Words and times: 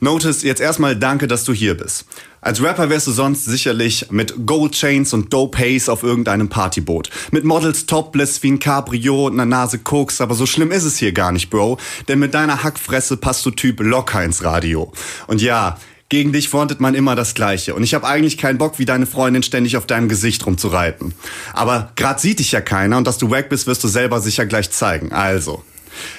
Notice, 0.00 0.42
jetzt 0.42 0.60
erstmal 0.60 0.96
danke, 0.96 1.28
dass 1.28 1.44
du 1.44 1.52
hier 1.52 1.76
bist. 1.76 2.04
Als 2.40 2.62
Rapper 2.62 2.90
wärst 2.90 3.06
du 3.06 3.12
sonst 3.12 3.44
sicherlich 3.44 4.10
mit 4.10 4.34
Gold 4.44 4.72
Chains 4.72 5.14
und 5.14 5.32
Dope 5.32 5.56
Haze 5.58 5.90
auf 5.90 6.02
irgendeinem 6.02 6.48
Partyboot. 6.48 7.08
Mit 7.30 7.44
Models 7.44 7.86
topless 7.86 8.42
wie 8.42 8.50
ein 8.52 8.58
Cabrio 8.58 9.26
und 9.26 9.34
einer 9.34 9.46
Nase 9.46 9.78
Koks, 9.78 10.20
aber 10.20 10.34
so 10.34 10.44
schlimm 10.44 10.72
ist 10.72 10.84
es 10.84 10.98
hier 10.98 11.12
gar 11.12 11.32
nicht, 11.32 11.48
Bro. 11.48 11.78
Denn 12.08 12.18
mit 12.18 12.34
deiner 12.34 12.62
Hackfresse 12.62 13.16
passt 13.16 13.46
du 13.46 13.50
Typ 13.50 13.80
locker 13.80 14.22
ins 14.22 14.42
Radio. 14.42 14.92
Und 15.26 15.40
ja, 15.40 15.78
gegen 16.10 16.32
dich 16.32 16.48
frontet 16.48 16.80
man 16.80 16.94
immer 16.94 17.16
das 17.16 17.34
Gleiche. 17.34 17.74
Und 17.74 17.82
ich 17.82 17.94
habe 17.94 18.06
eigentlich 18.06 18.36
keinen 18.36 18.58
Bock, 18.58 18.78
wie 18.78 18.84
deine 18.84 19.06
Freundin 19.06 19.42
ständig 19.42 19.76
auf 19.76 19.86
deinem 19.86 20.08
Gesicht 20.08 20.44
rumzureiten. 20.44 21.14
Aber 21.54 21.92
grad 21.96 22.20
sieht 22.20 22.40
dich 22.40 22.52
ja 22.52 22.60
keiner 22.60 22.98
und 22.98 23.06
dass 23.06 23.18
du 23.18 23.30
wack 23.30 23.48
bist, 23.48 23.66
wirst 23.66 23.82
du 23.84 23.88
selber 23.88 24.20
sicher 24.20 24.44
gleich 24.44 24.70
zeigen. 24.70 25.12
Also. 25.12 25.64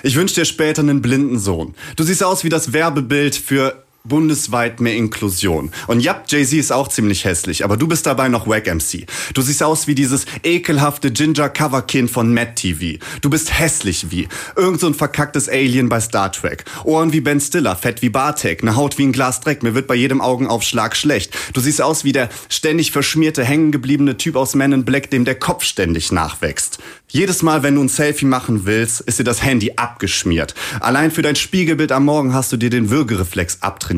Ich 0.04 0.16
wünsche 0.16 0.36
dir 0.36 0.46
später 0.46 0.82
einen 0.82 1.02
blinden 1.02 1.39
Sohn. 1.39 1.75
Du 1.96 2.04
siehst 2.04 2.24
aus 2.24 2.44
wie 2.44 2.50
das 2.50 2.74
Werbebild 2.74 3.36
für 3.36 3.85
bundesweit 4.06 4.80
mehr 4.80 4.96
Inklusion. 4.96 5.71
Und 5.88 6.00
ja, 6.00 6.24
Jay-Z 6.28 6.57
ist 6.57 6.71
auch 6.71 6.88
ziemlich 6.88 7.25
hässlich, 7.25 7.64
aber 7.64 7.78
du 7.78 7.88
bist 7.88 8.06
dabei 8.06 8.29
noch 8.29 8.48
Wack 8.48 8.68
MC. 8.68 9.06
Du 9.34 9.42
siehst 9.42 9.64
aus 9.64 9.88
wie 9.88 9.96
dieses 9.96 10.25
ekelhafte 10.43 11.12
Ginger 11.12 11.50
Coverkind 11.50 12.10
von 12.10 12.34
Matt 12.34 12.56
TV. 12.56 13.00
Du 13.21 13.29
bist 13.29 13.57
hässlich 13.60 14.12
wie 14.12 14.28
irgend 14.56 14.79
so 14.79 14.88
ein 14.88 14.93
verkacktes 14.93 15.50
Alien 15.50 15.89
bei 15.89 16.00
Star 16.00 16.32
Trek. 16.32 16.65
Ohren 16.84 17.14
wie 17.14 17.21
Ben 17.21 17.39
Stiller, 17.39 17.76
Fett 17.76 18.02
wie 18.02 18.10
Bartek, 18.10 18.64
ne 18.64 18.76
Haut 18.76 18.98
wie 18.98 19.04
ein 19.04 19.12
Glas 19.12 19.42
Dreck. 19.42 19.64
Mir 19.64 19.76
wird 19.76 19.88
bei 19.88 19.96
jedem 19.96 20.21
Augenaufschlag 20.21 20.96
schlecht. 20.96 21.36
Du 21.54 21.62
siehst 21.62 21.82
aus 21.82 22.04
wie 22.04 22.12
der 22.12 22.29
ständig 22.50 22.92
verschmierte, 22.92 23.43
hängengebliebene 23.43 24.18
Typ 24.18 24.36
aus 24.36 24.56
Men 24.56 24.71
in 24.71 24.86
Black, 24.86 25.10
dem 25.10 25.26
der 25.26 25.36
Kopf 25.36 25.64
ständig 25.64 26.12
nachwächst. 26.12 26.79
Jedes 27.07 27.43
Mal, 27.43 27.64
wenn 27.64 27.76
du 27.76 27.82
ein 27.82 27.90
Selfie 27.90 28.26
machen 28.26 28.65
willst, 28.65 29.01
ist 29.01 29.20
dir 29.20 29.24
das 29.24 29.43
Handy 29.43 29.74
abgeschmiert. 29.76 30.54
Allein 30.79 31.12
für 31.12 31.21
dein 31.21 31.36
Spiegelbild 31.36 31.92
am 31.92 32.06
Morgen 32.06 32.34
hast 32.34 32.52
du 32.52 32.58
dir 32.58 32.70
den 32.70 32.90
Würgereflex 32.90 33.59
abtrainiert. 33.62 33.95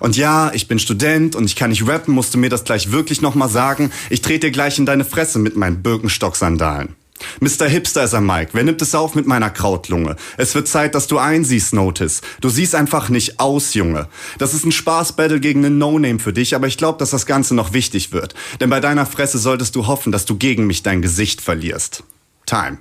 Und 0.00 0.16
ja, 0.16 0.50
ich 0.52 0.68
bin 0.68 0.78
Student 0.78 1.36
und 1.36 1.44
ich 1.44 1.56
kann 1.56 1.70
nicht 1.70 1.86
rappen, 1.86 2.14
musst 2.14 2.34
du 2.34 2.38
mir 2.38 2.50
das 2.50 2.64
gleich 2.64 2.92
wirklich 2.92 3.20
nochmal 3.20 3.48
sagen. 3.48 3.90
Ich 4.10 4.22
trete 4.22 4.46
dir 4.46 4.52
gleich 4.52 4.78
in 4.78 4.86
deine 4.86 5.04
Fresse 5.04 5.38
mit 5.38 5.56
meinen 5.56 5.82
Birkenstock-Sandalen. 5.82 6.94
Mr. 7.40 7.66
Hipster 7.66 8.04
ist 8.04 8.14
am 8.14 8.26
Mike. 8.26 8.50
Wer 8.52 8.64
nimmt 8.64 8.82
es 8.82 8.94
auf 8.94 9.14
mit 9.14 9.26
meiner 9.26 9.50
Krautlunge? 9.50 10.16
Es 10.36 10.54
wird 10.54 10.68
Zeit, 10.68 10.94
dass 10.94 11.06
du 11.06 11.18
einsiehst, 11.18 11.72
Notice. 11.72 12.22
Du 12.40 12.48
siehst 12.48 12.74
einfach 12.74 13.08
nicht 13.08 13.40
aus, 13.40 13.74
Junge. 13.74 14.08
Das 14.38 14.54
ist 14.54 14.64
ein 14.64 14.72
Spaßbattle 14.72 15.40
gegen 15.40 15.64
einen 15.64 15.78
No-Name 15.78 16.18
für 16.18 16.32
dich, 16.32 16.54
aber 16.54 16.66
ich 16.66 16.76
glaube, 16.76 16.98
dass 16.98 17.10
das 17.10 17.26
Ganze 17.26 17.54
noch 17.54 17.72
wichtig 17.72 18.12
wird. 18.12 18.34
Denn 18.60 18.70
bei 18.70 18.80
deiner 18.80 19.06
Fresse 19.06 19.38
solltest 19.38 19.76
du 19.76 19.86
hoffen, 19.86 20.12
dass 20.12 20.24
du 20.24 20.36
gegen 20.36 20.66
mich 20.66 20.82
dein 20.82 21.02
Gesicht 21.02 21.40
verlierst. 21.40 22.02
Time. 22.46 22.78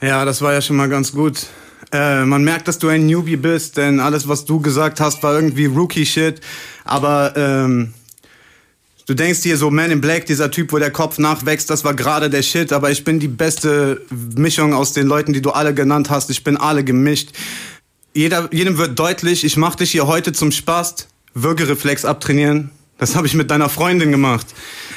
Ja, 0.00 0.24
das 0.24 0.42
war 0.42 0.52
ja 0.52 0.60
schon 0.60 0.76
mal 0.76 0.88
ganz 0.88 1.12
gut. 1.12 1.46
Äh, 1.92 2.24
man 2.24 2.42
merkt, 2.44 2.68
dass 2.68 2.78
du 2.78 2.88
ein 2.88 3.06
Newbie 3.06 3.36
bist, 3.36 3.76
denn 3.76 4.00
alles, 4.00 4.28
was 4.28 4.44
du 4.44 4.60
gesagt 4.60 5.00
hast, 5.00 5.22
war 5.22 5.34
irgendwie 5.34 5.66
Rookie-Shit. 5.66 6.40
Aber 6.84 7.34
ähm, 7.36 7.94
du 9.06 9.14
denkst 9.14 9.42
dir 9.42 9.56
so, 9.56 9.70
Man 9.70 9.90
in 9.90 10.00
Black, 10.00 10.26
dieser 10.26 10.50
Typ, 10.50 10.72
wo 10.72 10.78
der 10.78 10.90
Kopf 10.90 11.18
nachwächst, 11.18 11.70
das 11.70 11.84
war 11.84 11.94
gerade 11.94 12.28
der 12.28 12.42
Shit. 12.42 12.72
Aber 12.72 12.90
ich 12.90 13.04
bin 13.04 13.20
die 13.20 13.28
beste 13.28 14.02
Mischung 14.36 14.74
aus 14.74 14.92
den 14.92 15.06
Leuten, 15.06 15.32
die 15.32 15.42
du 15.42 15.50
alle 15.50 15.74
genannt 15.74 16.10
hast. 16.10 16.30
Ich 16.30 16.42
bin 16.42 16.56
alle 16.56 16.82
gemischt. 16.82 17.30
Jeder, 18.14 18.48
jedem 18.52 18.78
wird 18.78 18.98
deutlich, 18.98 19.44
ich 19.44 19.56
mach 19.56 19.74
dich 19.74 19.90
hier 19.90 20.06
heute 20.06 20.32
zum 20.32 20.50
Spaß. 20.50 21.08
Würgereflex 21.34 22.06
abtrainieren. 22.06 22.70
Das 22.98 23.14
habe 23.14 23.26
ich 23.26 23.34
mit 23.34 23.50
deiner 23.50 23.68
Freundin 23.68 24.10
gemacht. 24.10 24.46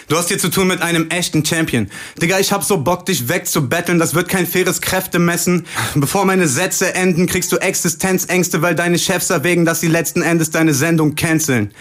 Du 0.07 0.17
hast 0.17 0.29
hier 0.29 0.39
zu 0.39 0.49
tun 0.49 0.67
mit 0.67 0.81
einem 0.81 1.09
echten 1.09 1.43
Champion. 1.45 1.89
Digga, 2.21 2.39
ich 2.39 2.53
hab 2.53 2.63
so 2.63 2.77
Bock, 2.77 3.05
dich 3.05 3.27
wegzubetteln. 3.27 3.99
Das 3.99 4.13
wird 4.13 4.29
kein 4.29 4.47
faires 4.47 4.79
Kräftemessen. 4.79 5.65
Bevor 5.95 6.23
meine 6.25 6.47
Sätze 6.47 6.95
enden, 6.95 7.27
kriegst 7.27 7.51
du 7.51 7.57
Existenzängste, 7.57 8.61
weil 8.61 8.73
deine 8.73 8.97
Chefs 8.97 9.29
erwägen, 9.29 9.65
dass 9.65 9.81
sie 9.81 9.87
letzten 9.87 10.21
Endes 10.21 10.49
deine 10.49 10.73
Sendung 10.73 11.15
canceln. 11.15 11.73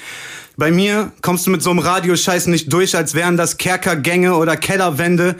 Bei 0.59 0.73
mir 0.73 1.12
kommst 1.23 1.47
du 1.47 1.53
mit 1.53 1.62
so 1.62 1.70
einem 1.70 1.78
Radioscheiß 1.78 2.48
nicht 2.48 2.73
durch, 2.73 2.97
als 2.97 3.14
wären 3.14 3.37
das 3.37 3.59
Kerkergänge 3.59 4.34
oder 4.34 4.56
Kellerwände. 4.56 5.36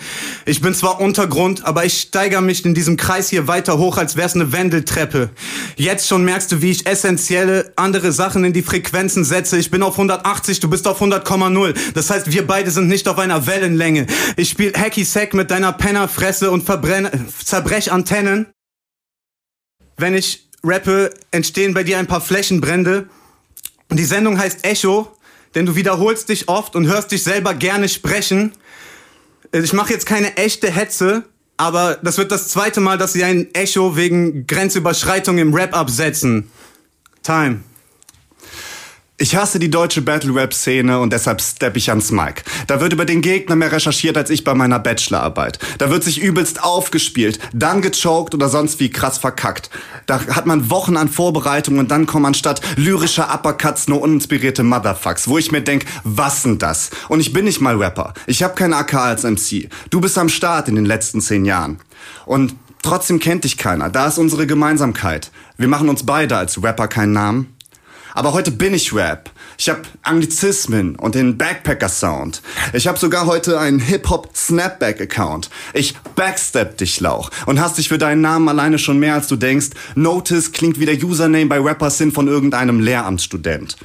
Ich 0.47 0.61
bin 0.61 0.75
zwar 0.75 1.01
Untergrund, 1.01 1.65
aber 1.65 1.84
ich 1.84 2.03
steiger 2.03 2.41
mich 2.41 2.65
in 2.65 2.73
diesem 2.73 2.97
Kreis 2.97 3.28
hier 3.28 3.49
weiter 3.49 3.78
hoch, 3.78 3.99
als 3.99 4.15
wär's 4.15 4.37
eine 4.37 4.53
Wendeltreppe. 4.53 5.31
Jetzt 5.75 6.07
schon 6.07 6.25
merkst 6.25 6.53
du, 6.53 6.62
wie 6.62 6.71
ich 6.71 6.87
essentielle 6.87 7.73
andere 7.75 8.12
Sachen 8.12 8.45
in 8.45 8.53
die 8.53 8.62
Frequenzen 8.62 9.25
setze. 9.25 9.59
Ich 9.59 9.73
bin 9.73 9.83
auf 9.83 9.95
180, 9.95 10.61
du 10.61 10.71
bist 10.71 10.87
auf 10.87 11.03
100,0. 11.03 11.75
Das 11.95 12.11
heißt, 12.11 12.31
wir 12.31 12.47
beide 12.47 12.71
sind 12.71 12.87
nicht 12.87 13.09
auf 13.09 13.19
einer 13.19 13.49
Wellenlänge. 13.49 14.07
Ich 14.37 14.51
spiel 14.51 14.73
Hacky 14.73 15.03
Sack 15.03 15.34
mit 15.34 15.51
deiner 15.51 15.73
Pennerfresse 15.73 16.53
und 16.53 16.62
verbrenne, 16.62 17.11
zerbrech 17.45 17.91
Antennen. 17.91 18.47
Wenn 19.97 20.15
ich 20.15 20.49
rappe, 20.62 21.11
entstehen 21.33 21.75
bei 21.75 21.83
dir 21.83 21.99
ein 21.99 22.07
paar 22.07 22.21
Flächenbrände. 22.21 23.09
Die 23.91 24.04
Sendung 24.04 24.38
heißt 24.38 24.65
Echo, 24.65 25.09
denn 25.54 25.65
du 25.66 25.75
wiederholst 25.75 26.28
dich 26.28 26.49
oft 26.49 26.76
und 26.76 26.87
hörst 26.87 27.10
dich 27.10 27.22
selber 27.22 27.54
gerne 27.54 27.88
sprechen. 27.88 28.53
Äh, 29.53 29.60
ich 29.60 29.72
mache 29.72 29.93
jetzt 29.93 30.06
keine 30.06 30.37
echte 30.37 30.71
Hetze, 30.71 31.25
aber 31.56 31.97
das 31.97 32.19
wird 32.19 32.31
das 32.31 32.48
zweite 32.48 32.81
Mal, 32.81 32.98
dass 32.98 33.15
sie 33.15 33.25
ein 33.25 33.53
Echo 33.54 33.97
wegen 33.97 34.47
Grenzüberschreitung 34.47 35.38
im 35.38 35.54
Rap 35.54 35.75
absetzen. 35.75 36.50
Time. 37.22 37.60
Ich 39.21 39.34
hasse 39.34 39.59
die 39.59 39.69
deutsche 39.69 40.01
Battle-Rap-Szene 40.01 41.01
und 41.01 41.12
deshalb 41.12 41.43
stepp 41.43 41.77
ich 41.77 41.91
ans 41.91 42.12
Mic. 42.12 42.45
Da 42.69 42.81
wird 42.81 42.93
über 42.93 43.05
den 43.05 43.21
Gegner 43.21 43.56
mehr 43.56 43.73
recherchiert 43.73 44.17
als 44.17 44.31
ich 44.31 44.45
bei 44.45 44.55
meiner 44.55 44.79
Bachelorarbeit. 44.79 45.59
Da 45.79 45.91
wird 45.91 46.05
sich 46.05 46.23
übelst 46.23 46.62
aufgespielt, 46.62 47.41
dann 47.53 47.83
gechoked 47.83 48.37
oder 48.37 48.49
sonst 48.49 48.78
wie 48.78 48.91
krass 48.91 49.19
verkackt. 49.19 49.71
Da 50.07 50.25
hat 50.28 50.47
man 50.47 50.71
Wochen 50.71 50.97
an 50.97 51.09
Vorbereitung 51.09 51.78
und 51.78 51.91
dann 51.91 52.07
kommen 52.07 52.27
anstatt 52.27 52.61
lyrischer 52.77 53.34
Uppercuts 53.34 53.89
nur 53.89 54.03
uninspirierte 54.03 54.62
Motherfucks, 54.62 55.27
wo 55.27 55.37
ich 55.37 55.51
mir 55.51 55.62
denk, 55.62 55.84
was 56.05 56.45
denn 56.45 56.61
das? 56.61 56.91
Und 57.09 57.19
ich 57.19 57.33
bin 57.33 57.45
nicht 57.45 57.61
mal 57.61 57.75
Rapper. 57.75 58.15
Ich 58.28 58.45
habe 58.45 58.55
kein 58.55 58.73
AK 58.73 58.95
als 58.95 59.25
MC. 59.25 59.69
Du 59.91 60.01
bist 60.01 60.17
am 60.17 60.28
Start 60.28 60.69
in 60.69 60.77
den 60.77 60.87
letzten 60.87 61.21
zehn 61.21 61.45
Jahren. 61.45 61.81
Und 62.25 62.55
trotzdem 62.83 63.19
kennt 63.19 63.43
dich 63.43 63.57
keiner. 63.57 63.91
Da 63.91 64.07
ist 64.07 64.19
unsere 64.19 64.47
Gemeinsamkeit. 64.47 65.33
Wir 65.57 65.67
machen 65.67 65.89
uns 65.89 66.07
beide 66.07 66.37
als 66.37 66.62
Rapper 66.62 66.87
keinen 66.87 67.15
Namen. 67.15 67.58
Aber 68.19 68.33
heute 68.33 68.51
bin 68.51 68.75
ich 68.75 68.93
Rap. 68.93 69.31
Ich 69.59 69.69
habe 69.69 69.83
Anglizismen 70.03 70.97
und 70.97 71.15
den 71.15 71.39
Backpacker-Sound. 71.39 72.43
Ich 72.73 72.89
habe 72.89 72.99
sogar 72.99 73.27
heute 73.27 73.61
einen 73.61 73.79
Hip-Hop-Snapback-Account. 73.79 75.51
Ich 75.73 75.95
backstep 76.17 76.77
dich, 76.78 76.99
Lauch, 76.99 77.31
und 77.47 77.61
hast 77.61 77.78
dich 77.78 77.87
für 77.87 77.97
deinen 77.97 78.21
Namen 78.21 78.49
alleine 78.49 78.81
schon 78.81 78.99
mehr, 78.99 79.15
als 79.15 79.28
du 79.28 79.37
denkst. 79.37 79.69
Notice 79.95 80.51
klingt 80.51 80.81
wie 80.81 80.87
der 80.87 81.01
Username 81.01 81.47
bei 81.47 81.61
Rappersin 81.61 82.11
von 82.11 82.27
irgendeinem 82.27 82.81
Lehramtsstudent. 82.81 83.77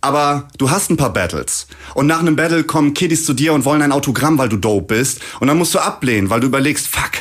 Aber 0.00 0.48
du 0.58 0.72
hast 0.72 0.90
ein 0.90 0.96
paar 0.96 1.12
Battles. 1.12 1.68
Und 1.94 2.08
nach 2.08 2.18
einem 2.18 2.34
Battle 2.34 2.64
kommen 2.64 2.92
Kiddies 2.92 3.24
zu 3.24 3.34
dir 3.34 3.52
und 3.52 3.64
wollen 3.64 3.82
ein 3.82 3.92
Autogramm, 3.92 4.38
weil 4.38 4.48
du 4.48 4.56
dope 4.56 4.96
bist. 4.96 5.20
Und 5.38 5.46
dann 5.46 5.58
musst 5.58 5.76
du 5.76 5.78
ablehnen, 5.78 6.28
weil 6.28 6.40
du 6.40 6.48
überlegst, 6.48 6.88
fuck, 6.88 7.12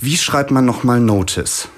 wie 0.00 0.16
schreibt 0.16 0.50
man 0.50 0.64
nochmal 0.64 0.98
Notice? 0.98 1.68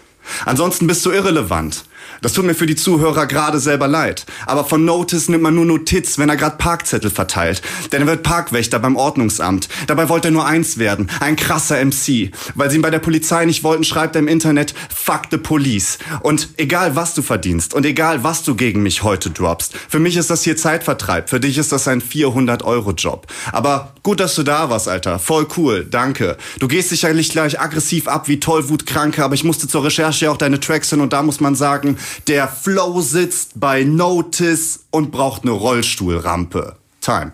Ansonsten 0.45 0.87
bist 0.87 1.05
du 1.05 1.11
irrelevant. 1.11 1.83
Das 2.23 2.33
tut 2.33 2.45
mir 2.45 2.55
für 2.55 2.67
die 2.67 2.77
Zuhörer 2.77 3.27
gerade 3.27 3.59
selber 3.59 3.89
leid. 3.89 4.27
Aber 4.47 4.65
von 4.65 4.85
Notice 4.85 5.29
nimmt 5.29 5.43
man 5.43 5.55
nur 5.55 5.65
Notiz, 5.65 6.19
wenn 6.19 6.29
er 6.29 6.37
gerade 6.37 6.57
Parkzettel 6.57 7.11
verteilt. 7.11 7.63
Denn 7.93 8.03
er 8.03 8.07
wird 8.07 8.23
Parkwächter 8.23 8.79
beim 8.79 8.97
Ordnungsamt. 8.97 9.69
Dabei 9.87 10.09
wollte 10.09 10.29
er 10.29 10.33
nur 10.33 10.47
eins 10.47 10.79
werden. 10.79 11.11
Ein 11.21 11.37
krasser 11.37 11.83
MC. 11.85 12.31
Weil 12.55 12.71
sie 12.71 12.77
ihn 12.77 12.83
bei 12.83 12.91
der 12.91 12.99
Polizei 12.99 13.45
nicht 13.45 13.63
wollten, 13.63 13.85
schreibt 13.85 14.17
er 14.17 14.21
im 14.21 14.29
Internet 14.29 14.75
Fuck 14.95 15.23
the 15.31 15.39
Police. 15.39 15.99
Und 16.21 16.51
egal 16.57 16.97
was 16.97 17.15
du 17.15 17.23
verdienst 17.23 17.75
und 17.75 17.87
egal 17.87 18.23
was 18.23 18.43
du 18.43 18.55
gegen 18.55 18.83
mich 18.83 19.03
heute 19.03 19.31
droppst, 19.31 19.75
für 19.89 19.99
mich 19.99 20.17
ist 20.17 20.31
das 20.31 20.43
hier 20.43 20.57
Zeitvertreib. 20.57 21.31
Für 21.31 21.41
dich 21.41 21.59
ist 21.59 21.73
das 21.73 21.89
ein 21.89 22.03
400-Euro-Job. 22.03 23.27
Aber 23.53 23.95
gut, 24.03 24.21
dass 24.21 24.35
du 24.35 24.43
da 24.43 24.71
warst, 24.71 24.89
Alter. 24.89 25.19
Voll 25.19 25.47
cool. 25.57 25.87
Danke. 25.91 26.37
Du 26.59 26.69
gehst 26.69 26.91
sicherlich 26.91 27.31
gleich 27.31 27.61
aggressiv 27.61 28.09
ab 28.09 28.29
wie 28.29 28.41
Tollwutkranke, 28.41 29.25
aber 29.25 29.35
ich 29.35 29.45
musste 29.45 29.69
zur 29.69 29.85
Recherche 29.85 30.31
auch 30.31 30.37
deine 30.37 30.61
Tracks 30.61 30.91
hin 30.91 31.01
und 31.01 31.13
da 31.13 31.23
muss 31.23 31.41
man 31.41 31.55
sagen, 31.55 31.90
der 32.27 32.49
Flow 32.49 33.01
sitzt 33.01 33.61
bei 33.61 33.85
Notice 33.85 34.81
und 34.91 35.11
braucht 35.11 35.43
eine 35.43 35.53
Rollstuhlrampe. 35.53 36.77
Time. 37.01 37.33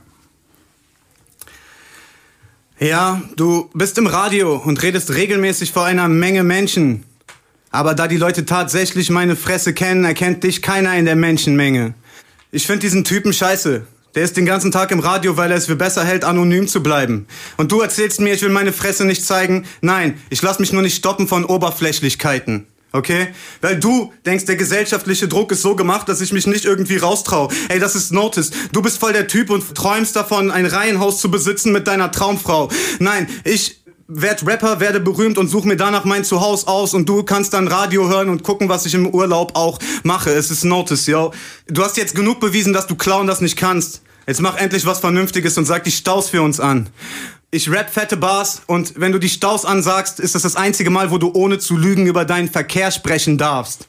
Ja, 2.78 3.22
du 3.36 3.70
bist 3.72 3.96
im 3.96 4.06
Radio 4.06 4.56
und 4.56 4.82
redest 4.82 5.14
regelmäßig 5.14 5.72
vor 5.72 5.84
einer 5.84 6.08
Menge 6.08 6.44
Menschen. 6.44 7.04
Aber 7.70 7.94
da 7.94 8.06
die 8.06 8.18
Leute 8.18 8.44
tatsächlich 8.44 9.10
meine 9.10 9.34
Fresse 9.34 9.72
kennen, 9.72 10.04
erkennt 10.04 10.44
dich 10.44 10.62
keiner 10.62 10.96
in 10.96 11.06
der 11.06 11.16
Menschenmenge. 11.16 11.94
Ich 12.52 12.66
find 12.66 12.82
diesen 12.82 13.04
Typen 13.04 13.32
scheiße. 13.32 13.86
Der 14.14 14.24
ist 14.24 14.36
den 14.36 14.46
ganzen 14.46 14.72
Tag 14.72 14.92
im 14.92 15.00
Radio, 15.00 15.36
weil 15.36 15.50
er 15.50 15.58
es 15.58 15.66
für 15.66 15.76
besser 15.76 16.04
hält, 16.04 16.24
anonym 16.24 16.68
zu 16.68 16.82
bleiben. 16.82 17.26
Und 17.58 17.70
du 17.70 17.82
erzählst 17.82 18.20
mir, 18.20 18.32
ich 18.32 18.40
will 18.40 18.48
meine 18.48 18.72
Fresse 18.72 19.04
nicht 19.04 19.24
zeigen. 19.24 19.66
Nein, 19.82 20.18
ich 20.30 20.40
lass 20.40 20.58
mich 20.58 20.72
nur 20.72 20.80
nicht 20.80 20.96
stoppen 20.96 21.28
von 21.28 21.44
Oberflächlichkeiten. 21.44 22.66
Okay? 22.96 23.28
Weil 23.60 23.78
du 23.78 24.12
denkst, 24.24 24.46
der 24.46 24.56
gesellschaftliche 24.56 25.28
Druck 25.28 25.52
ist 25.52 25.60
so 25.60 25.76
gemacht, 25.76 26.08
dass 26.08 26.22
ich 26.22 26.32
mich 26.32 26.46
nicht 26.46 26.64
irgendwie 26.64 26.96
raustrau. 26.96 27.50
Ey, 27.68 27.78
das 27.78 27.94
ist 27.94 28.10
Notice. 28.10 28.50
Du 28.72 28.80
bist 28.80 28.98
voll 28.98 29.12
der 29.12 29.26
Typ 29.26 29.50
und 29.50 29.74
träumst 29.74 30.16
davon, 30.16 30.50
ein 30.50 30.64
Reihenhaus 30.64 31.20
zu 31.20 31.30
besitzen 31.30 31.72
mit 31.72 31.86
deiner 31.86 32.10
Traumfrau. 32.10 32.70
Nein, 32.98 33.28
ich 33.44 33.82
werd 34.08 34.46
Rapper, 34.46 34.80
werde 34.80 35.00
berühmt 35.00 35.36
und 35.36 35.48
such 35.48 35.64
mir 35.64 35.76
danach 35.76 36.04
mein 36.04 36.24
Zuhause 36.24 36.68
aus 36.68 36.94
und 36.94 37.08
du 37.08 37.22
kannst 37.22 37.52
dann 37.52 37.68
Radio 37.68 38.08
hören 38.08 38.30
und 38.30 38.42
gucken, 38.42 38.68
was 38.68 38.86
ich 38.86 38.94
im 38.94 39.08
Urlaub 39.08 39.52
auch 39.54 39.78
mache. 40.04 40.30
Es 40.30 40.50
ist 40.50 40.64
Notice, 40.64 41.06
yo. 41.06 41.32
Du 41.66 41.84
hast 41.84 41.96
jetzt 41.96 42.14
genug 42.14 42.40
bewiesen, 42.40 42.72
dass 42.72 42.86
du 42.86 42.94
klauen 42.94 43.26
das 43.26 43.40
nicht 43.40 43.56
kannst. 43.56 44.02
Jetzt 44.26 44.40
mach 44.40 44.56
endlich 44.56 44.84
was 44.86 45.00
Vernünftiges 45.00 45.56
und 45.56 45.66
sag 45.66 45.84
die 45.84 45.90
Staus 45.90 46.30
für 46.30 46.42
uns 46.42 46.58
an. 46.58 46.88
Ich 47.52 47.70
rap 47.70 47.90
fette 47.90 48.16
Bars 48.16 48.62
und 48.66 48.94
wenn 48.96 49.12
du 49.12 49.18
die 49.18 49.28
Staus 49.28 49.64
ansagst, 49.64 50.18
ist 50.18 50.34
das 50.34 50.42
das 50.42 50.56
einzige 50.56 50.90
Mal, 50.90 51.10
wo 51.10 51.18
du 51.18 51.30
ohne 51.32 51.58
zu 51.58 51.76
lügen 51.76 52.06
über 52.06 52.24
deinen 52.24 52.50
Verkehr 52.50 52.90
sprechen 52.90 53.38
darfst. 53.38 53.86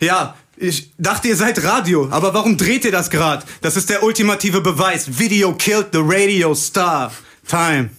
Ja, 0.00 0.34
ich 0.56 0.90
dachte, 0.98 1.28
ihr 1.28 1.36
seid 1.36 1.62
Radio, 1.62 2.08
aber 2.10 2.34
warum 2.34 2.56
dreht 2.56 2.84
ihr 2.84 2.92
das 2.92 3.10
grad? 3.10 3.44
Das 3.60 3.76
ist 3.76 3.90
der 3.90 4.02
ultimative 4.02 4.60
Beweis. 4.60 5.18
Video 5.18 5.52
killed 5.52 5.88
the 5.92 6.00
radio 6.02 6.54
star. 6.54 7.12
Time. 7.46 7.90